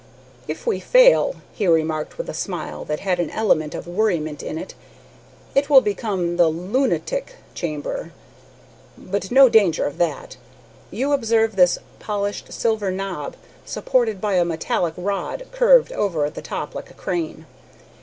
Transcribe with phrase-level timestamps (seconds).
[0.47, 4.57] "If we fail," he remarked with a smile that had an element of worriment in
[4.57, 4.73] it,
[5.53, 8.11] "it will become the 'lunatic chamber'
[8.97, 10.37] but no danger of that.
[10.89, 16.41] You observe this polished silver knob, supported by a metallic rod curved over at the
[16.41, 17.45] top like a crane.